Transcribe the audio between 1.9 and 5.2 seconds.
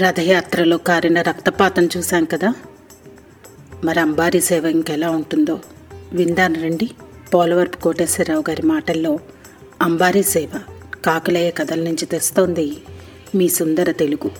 చూశాం కదా? మరి అంబారీ సేవ ఇంకెలా